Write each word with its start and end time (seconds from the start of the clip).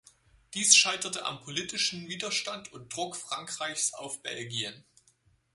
Dies 0.55 0.75
scheiterte 0.75 1.25
am 1.27 1.41
politischen 1.41 2.07
Widerstand 2.09 2.73
und 2.73 2.91
Druck 2.91 3.15
Frankreichs 3.15 3.93
auf 3.93 4.23
Belgien. 4.23 4.83